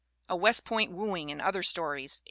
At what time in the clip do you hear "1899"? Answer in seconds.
2.13-2.17